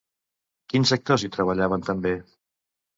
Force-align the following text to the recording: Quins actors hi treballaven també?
Quins 0.73 0.95
actors 0.97 1.27
hi 1.27 1.31
treballaven 1.37 1.89
també? 1.93 2.19